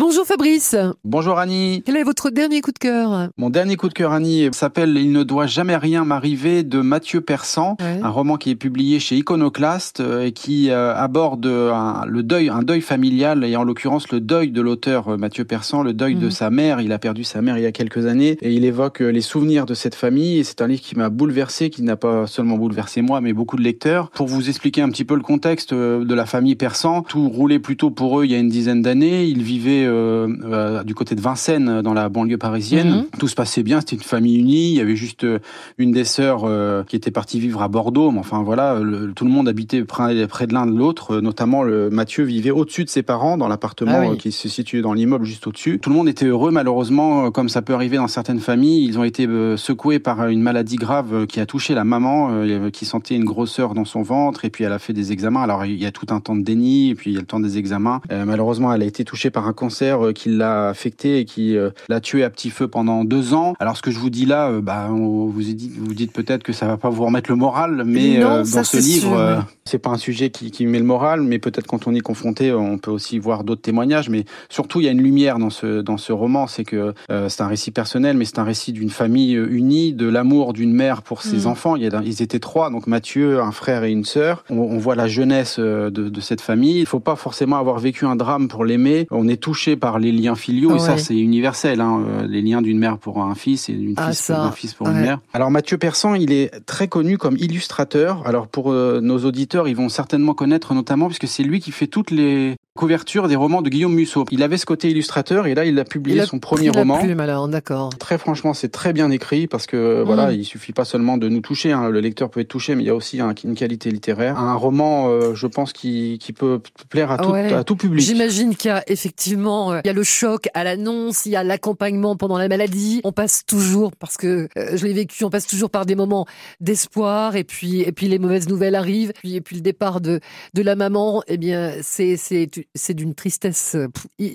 Bonjour 0.00 0.24
Fabrice. 0.24 0.76
Bonjour 1.04 1.38
Annie. 1.38 1.82
Quel 1.84 1.98
est 1.98 2.04
votre 2.04 2.30
dernier 2.30 2.62
coup 2.62 2.72
de 2.72 2.78
cœur? 2.78 3.28
Mon 3.36 3.50
dernier 3.50 3.76
coup 3.76 3.86
de 3.86 3.92
cœur 3.92 4.12
Annie 4.12 4.48
s'appelle 4.50 4.96
Il 4.96 5.12
ne 5.12 5.24
doit 5.24 5.46
jamais 5.46 5.76
rien 5.76 6.06
m'arriver 6.06 6.62
de 6.62 6.80
Mathieu 6.80 7.20
Persan, 7.20 7.76
un 7.80 8.08
roman 8.08 8.38
qui 8.38 8.48
est 8.48 8.54
publié 8.56 8.98
chez 8.98 9.16
Iconoclast 9.16 10.00
euh, 10.00 10.24
et 10.24 10.32
qui 10.32 10.70
euh, 10.70 10.94
aborde 10.94 11.44
un, 11.44 12.06
le 12.06 12.22
deuil, 12.22 12.48
un 12.48 12.62
deuil 12.62 12.80
familial 12.80 13.44
et 13.44 13.54
en 13.56 13.62
l'occurrence 13.62 14.10
le 14.10 14.20
deuil 14.20 14.52
de 14.52 14.62
l'auteur 14.62 15.08
euh, 15.08 15.16
Mathieu 15.18 15.44
Persan, 15.44 15.82
le 15.82 15.92
deuil 15.92 16.14
de 16.14 16.24
mhm. 16.24 16.30
sa 16.30 16.48
mère. 16.48 16.80
Il 16.80 16.92
a 16.92 16.98
perdu 16.98 17.22
sa 17.22 17.42
mère 17.42 17.58
il 17.58 17.64
y 17.64 17.66
a 17.66 17.72
quelques 17.72 18.06
années 18.06 18.38
et 18.40 18.54
il 18.54 18.64
évoque 18.64 19.00
les 19.00 19.20
souvenirs 19.20 19.66
de 19.66 19.74
cette 19.74 19.94
famille 19.94 20.38
et 20.38 20.44
c'est 20.44 20.62
un 20.62 20.66
livre 20.66 20.80
qui 20.80 20.96
m'a 20.96 21.10
bouleversé, 21.10 21.68
qui 21.68 21.82
n'a 21.82 21.96
pas 21.96 22.26
seulement 22.26 22.56
bouleversé 22.56 23.02
moi 23.02 23.20
mais 23.20 23.34
beaucoup 23.34 23.56
de 23.56 23.62
lecteurs. 23.62 24.08
Pour 24.12 24.28
vous 24.28 24.48
expliquer 24.48 24.80
un 24.80 24.88
petit 24.88 25.04
peu 25.04 25.14
le 25.14 25.20
contexte 25.20 25.74
de 25.74 26.14
la 26.14 26.24
famille 26.24 26.56
Persan, 26.56 27.02
tout 27.02 27.28
roulait 27.28 27.58
plutôt 27.58 27.90
pour 27.90 28.18
eux 28.18 28.24
il 28.24 28.30
y 28.30 28.34
a 28.34 28.38
une 28.38 28.48
dizaine 28.48 28.80
d'années. 28.80 29.26
Ils 29.26 29.42
vivaient 29.42 29.89
euh, 29.90 30.28
euh, 30.44 30.82
du 30.84 30.94
côté 30.94 31.14
de 31.14 31.20
Vincennes, 31.20 31.82
dans 31.82 31.94
la 31.94 32.08
banlieue 32.08 32.38
parisienne. 32.38 32.90
Mhm. 32.90 33.04
Tout 33.18 33.28
se 33.28 33.34
passait 33.34 33.62
bien, 33.62 33.80
c'était 33.80 33.96
une 33.96 34.02
famille 34.02 34.38
unie. 34.38 34.70
Il 34.70 34.76
y 34.76 34.80
avait 34.80 34.96
juste 34.96 35.24
euh, 35.24 35.38
une 35.78 35.92
des 35.92 36.04
sœurs 36.04 36.46
qui 36.86 36.96
était 36.96 37.10
partie 37.10 37.40
vivre 37.40 37.62
à 37.62 37.68
Bordeaux. 37.68 38.10
Mais 38.10 38.18
enfin 38.18 38.42
voilà, 38.42 38.80
tout 39.14 39.24
le 39.24 39.30
monde 39.30 39.48
habitait 39.48 39.84
près, 39.84 40.14
de 40.14 40.54
l'un 40.54 40.66
de 40.66 40.76
l'autre. 40.76 41.20
Notamment, 41.20 41.62
le, 41.62 41.90
Mathieu 41.90 42.24
vivait 42.24 42.50
au-dessus 42.50 42.84
de 42.84 42.90
ses 42.90 43.02
parents 43.02 43.36
dans 43.36 43.48
l'appartement 43.48 44.12
ah 44.12 44.16
qui 44.16 44.32
se 44.32 44.48
situait 44.48 44.80
dans 44.80 44.92
l'immeuble 44.92 45.24
juste 45.24 45.46
au-dessus. 45.46 45.78
Tout 45.78 45.90
le 45.90 45.96
monde 45.96 46.08
était 46.08 46.26
heureux, 46.26 46.50
malheureusement, 46.50 47.30
comme 47.30 47.48
ça 47.48 47.62
peut 47.62 47.74
arriver 47.74 47.96
dans 47.96 48.08
certaines 48.08 48.40
familles. 48.40 48.84
Ils 48.86 48.98
ont 48.98 49.04
été 49.04 49.26
secoués 49.56 49.98
par 49.98 50.28
une 50.28 50.42
maladie 50.42 50.76
grave 50.76 51.26
qui 51.26 51.40
a 51.40 51.46
touché 51.46 51.74
la 51.74 51.84
maman, 51.84 52.44
qui 52.72 52.84
sentait 52.84 53.16
une 53.16 53.24
grosseur 53.24 53.74
dans 53.74 53.84
son 53.84 54.02
ventre. 54.02 54.44
Et 54.44 54.50
puis 54.50 54.64
elle 54.64 54.72
a 54.72 54.78
fait 54.78 54.92
des 54.92 55.12
examens. 55.12 55.42
Alors 55.42 55.64
il 55.64 55.80
y 55.80 55.86
a 55.86 55.92
tout 55.92 56.06
un 56.10 56.20
temps 56.20 56.36
de 56.36 56.42
déni, 56.42 56.90
et 56.90 56.94
puis 56.94 57.10
il 57.10 57.14
y 57.14 57.16
a 57.16 57.20
le 57.20 57.26
temps 57.26 57.40
des 57.40 57.58
examens. 57.58 58.00
malheureusement, 58.10 58.72
elle 58.72 58.82
a 58.82 58.86
été 58.86 59.04
touchée 59.04 59.30
par 59.30 59.46
un 59.46 59.52
cancer 59.52 59.79
euh, 59.82 60.12
qui 60.12 60.28
l'a 60.28 60.68
affecté 60.68 61.18
et 61.18 61.24
qui 61.24 61.56
euh, 61.56 61.70
l'a 61.88 62.00
tué 62.00 62.24
à 62.24 62.30
petit 62.30 62.50
feu 62.50 62.68
pendant 62.68 63.04
deux 63.04 63.34
ans. 63.34 63.54
Alors 63.60 63.76
ce 63.76 63.82
que 63.82 63.90
je 63.90 63.98
vous 63.98 64.10
dis 64.10 64.26
là, 64.26 64.48
euh, 64.48 64.60
bah, 64.60 64.88
vous 64.90 65.32
dites, 65.36 65.72
vous 65.78 65.94
dites 65.94 66.12
peut-être 66.12 66.42
que 66.42 66.52
ça 66.52 66.66
va 66.66 66.76
pas 66.76 66.90
vous 66.90 67.04
remettre 67.04 67.30
le 67.30 67.36
moral, 67.36 67.82
mais 67.84 68.18
dans 68.18 68.44
ce 68.44 68.76
livre, 68.76 69.44
c'est 69.64 69.78
pas 69.78 69.90
un 69.90 69.98
sujet 69.98 70.30
qui, 70.30 70.50
qui, 70.50 70.66
met 70.66 70.78
le 70.78 70.84
moral, 70.84 71.22
mais 71.22 71.38
peut-être 71.38 71.66
quand 71.66 71.86
on 71.86 71.94
est 71.94 72.00
confronté, 72.00 72.52
on 72.52 72.78
peut 72.78 72.90
aussi 72.90 73.18
voir 73.18 73.44
d'autres 73.44 73.62
témoignages. 73.62 74.08
Mais 74.08 74.24
surtout, 74.48 74.80
il 74.80 74.84
y 74.84 74.88
a 74.88 74.92
une 74.92 75.02
lumière 75.02 75.38
dans 75.38 75.50
ce 75.50 75.80
dans 75.80 75.96
ce 75.96 76.12
roman, 76.12 76.46
c'est 76.46 76.64
que 76.64 76.94
c'est 77.08 77.42
un 77.42 77.46
récit 77.46 77.70
personnel, 77.70 78.16
mais 78.16 78.24
c'est 78.24 78.38
un 78.38 78.44
récit 78.44 78.72
d'une 78.72 78.90
famille 78.90 79.34
unie, 79.34 79.92
de 79.92 80.08
l'amour 80.08 80.52
d'une 80.52 80.72
mère 80.72 81.02
pour 81.02 81.22
ses 81.22 81.44
mm. 81.44 81.46
enfants. 81.46 81.76
Il 81.76 81.82
y 81.82 81.86
a, 81.86 82.02
ils 82.04 82.22
étaient 82.22 82.40
trois, 82.40 82.70
donc 82.70 82.86
Mathieu, 82.86 83.40
un 83.40 83.52
frère 83.52 83.84
et 83.84 83.92
une 83.92 84.04
sœur. 84.04 84.44
On, 84.50 84.56
on 84.56 84.78
voit 84.78 84.94
la 84.94 85.08
jeunesse 85.08 85.58
de, 85.58 85.90
de 85.90 86.20
cette 86.20 86.40
famille. 86.40 86.80
Il 86.80 86.86
faut 86.86 87.00
pas 87.00 87.16
forcément 87.16 87.56
avoir 87.56 87.78
vécu 87.78 88.04
un 88.06 88.16
drame 88.16 88.48
pour 88.48 88.64
l'aimer. 88.64 89.06
On 89.10 89.28
est 89.28 89.40
touché 89.40 89.59
par 89.76 89.98
les 89.98 90.12
liens 90.12 90.34
filiaux, 90.34 90.76
et 90.76 90.78
ça 90.78 90.98
c'est 90.98 91.16
universel, 91.16 91.80
hein, 91.80 92.02
euh, 92.06 92.26
les 92.26 92.42
liens 92.42 92.62
d'une 92.62 92.78
mère 92.78 92.98
pour 92.98 93.22
un 93.22 93.34
fils 93.34 93.68
et 93.68 93.72
d'une 93.72 93.94
ah, 93.96 94.12
fils 94.12 94.30
d'un 94.30 94.52
fils 94.52 94.74
pour 94.74 94.88
une 94.88 95.00
mère. 95.00 95.20
Alors 95.32 95.50
Mathieu 95.50 95.78
Persan, 95.78 96.14
il 96.14 96.32
est 96.32 96.64
très 96.66 96.88
connu 96.88 97.18
comme 97.18 97.36
illustrateur. 97.36 98.26
Alors 98.26 98.48
pour 98.48 98.72
euh, 98.72 99.00
nos 99.00 99.18
auditeurs, 99.24 99.68
ils 99.68 99.76
vont 99.76 99.88
certainement 99.88 100.34
connaître 100.34 100.74
notamment 100.74 101.06
puisque 101.06 101.28
c'est 101.28 101.42
lui 101.42 101.60
qui 101.60 101.72
fait 101.72 101.86
toutes 101.86 102.10
les 102.10 102.56
couverture 102.80 103.28
des 103.28 103.36
romans 103.36 103.62
de 103.62 103.68
Guillaume 103.68 103.92
Musso. 103.92 104.24
Il 104.30 104.42
avait 104.42 104.56
ce 104.56 104.64
côté 104.64 104.90
illustrateur 104.90 105.46
et 105.46 105.54
là 105.54 105.64
il 105.64 105.78
a 105.78 105.84
publié 105.84 106.24
son 106.24 106.38
premier 106.38 106.70
roman. 106.70 106.98
Plume 106.98 107.20
alors, 107.20 107.48
d'accord. 107.48 107.90
Très 107.98 108.16
franchement, 108.16 108.54
c'est 108.54 108.70
très 108.70 108.92
bien 108.92 109.10
écrit 109.10 109.46
parce 109.46 109.66
que 109.66 110.00
mm. 110.00 110.06
voilà, 110.06 110.32
il 110.32 110.44
suffit 110.44 110.72
pas 110.72 110.84
seulement 110.84 111.18
de 111.18 111.28
nous 111.28 111.40
toucher. 111.40 111.72
Hein. 111.72 111.90
le 111.90 112.00
lecteur 112.00 112.30
peut 112.30 112.40
être 112.40 112.48
touché, 112.48 112.74
mais 112.74 112.82
il 112.82 112.86
y 112.86 112.90
a 112.90 112.94
aussi 112.94 113.20
une 113.44 113.54
qualité 113.54 113.90
littéraire. 113.90 114.38
Un 114.38 114.54
roman, 114.54 115.08
euh, 115.08 115.34
je 115.34 115.46
pense, 115.46 115.72
qui, 115.72 116.18
qui 116.20 116.32
peut 116.32 116.60
plaire 116.88 117.10
à 117.10 117.18
tout, 117.18 117.34
à 117.34 117.64
tout 117.64 117.76
public. 117.76 118.04
J'imagine 118.04 118.56
qu'il 118.56 118.70
y 118.70 118.72
a 118.72 118.82
effectivement, 118.86 119.49
euh, 119.50 119.80
il 119.84 119.88
y 119.88 119.90
a 119.90 119.94
le 119.94 120.02
choc 120.02 120.48
à 120.54 120.64
l'annonce, 120.64 121.26
il 121.26 121.32
y 121.32 121.36
a 121.36 121.44
l'accompagnement 121.44 122.16
pendant 122.16 122.38
la 122.38 122.48
maladie. 122.48 123.00
On 123.04 123.12
passe 123.12 123.44
toujours, 123.46 123.92
parce 123.98 124.16
que 124.16 124.48
euh, 124.56 124.76
je 124.76 124.86
l'ai 124.86 124.92
vécu, 124.92 125.24
on 125.24 125.30
passe 125.30 125.46
toujours 125.46 125.70
par 125.70 125.86
des 125.86 125.94
moments 125.94 126.26
d'espoir 126.60 127.36
et 127.36 127.44
puis 127.44 127.80
et 127.82 127.92
puis 127.92 128.08
les 128.08 128.18
mauvaises 128.18 128.48
nouvelles 128.48 128.74
arrivent. 128.74 129.12
Puis 129.14 129.36
et 129.36 129.40
puis 129.40 129.56
le 129.56 129.62
départ 129.62 130.00
de 130.00 130.20
de 130.54 130.62
la 130.62 130.76
maman, 130.76 131.22
eh 131.26 131.36
bien 131.36 131.72
c'est 131.82 132.16
c'est 132.16 132.48
c'est 132.74 132.94
d'une 132.94 133.14
tristesse 133.14 133.76
euh, 133.76 133.88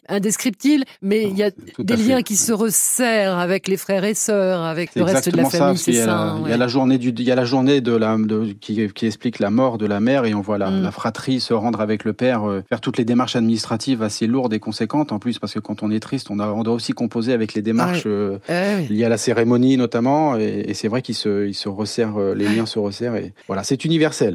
indescriptible, 0.09 0.83
mais 1.01 1.23
il 1.23 1.37
y 1.37 1.43
a 1.43 1.51
des 1.79 1.97
liens 1.97 2.21
qui 2.21 2.35
se 2.35 2.51
resserrent 2.51 3.39
avec 3.39 3.67
les 3.67 3.77
frères 3.77 4.03
et 4.03 4.13
sœurs, 4.13 4.61
avec 4.61 4.95
le 4.95 5.03
reste 5.03 5.29
de 5.29 5.37
la 5.37 5.49
famille. 5.49 5.81
Il 5.87 5.95
y, 5.95 5.99
a, 5.99 6.37
il 6.43 6.49
y 6.49 6.53
a 6.53 6.57
la 6.57 6.67
journée 6.67 6.97
du, 6.97 7.09
il 7.09 7.23
y 7.23 7.31
a 7.31 7.35
la 7.35 7.45
journée 7.45 7.81
de 7.81 7.95
la, 7.95 8.17
de, 8.17 8.53
qui, 8.59 8.87
qui, 8.93 9.05
explique 9.05 9.39
la 9.39 9.49
mort 9.49 9.77
de 9.77 9.85
la 9.85 9.99
mère 9.99 10.25
et 10.25 10.33
on 10.33 10.41
voit 10.41 10.57
la, 10.57 10.69
mm. 10.69 10.83
la, 10.83 10.91
fratrie 10.91 11.39
se 11.39 11.53
rendre 11.53 11.81
avec 11.81 12.03
le 12.03 12.13
père, 12.13 12.49
euh, 12.49 12.63
faire 12.67 12.81
toutes 12.81 12.97
les 12.97 13.05
démarches 13.05 13.35
administratives 13.35 14.01
assez 14.01 14.27
lourdes 14.27 14.53
et 14.53 14.59
conséquentes 14.59 15.04
en 15.11 15.19
plus 15.19 15.39
parce 15.39 15.53
que 15.53 15.59
quand 15.59 15.83
on 15.83 15.91
est 15.91 15.99
triste, 15.99 16.29
on, 16.29 16.39
a, 16.39 16.47
on 16.47 16.63
doit 16.63 16.73
aussi 16.73 16.93
composer 16.93 17.33
avec 17.33 17.53
les 17.53 17.61
démarches 17.61 18.03
euh, 18.05 18.39
eh 18.49 18.91
liées 18.91 19.05
à 19.05 19.09
la 19.09 19.17
cérémonie 19.17 19.77
notamment. 19.77 20.37
Et, 20.37 20.65
et 20.67 20.73
c'est 20.73 20.87
vrai 20.87 21.01
qu'ils 21.01 21.15
se, 21.15 21.47
ils 21.47 21.53
se 21.53 21.69
resserrent, 21.69 22.19
les 22.35 22.47
liens 22.47 22.65
se 22.65 22.79
resserrent. 22.79 23.15
Et 23.15 23.33
voilà, 23.47 23.63
c'est 23.63 23.85
universel. 23.85 24.33